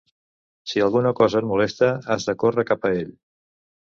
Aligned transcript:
Si 0.71 0.81
alguna 0.85 1.11
cosa 1.19 1.41
et 1.43 1.47
molesta, 1.49 1.91
has 2.17 2.27
de 2.31 2.35
córrer 2.45 2.67
cap 2.73 2.89
a 2.91 2.95
ell. 3.03 3.13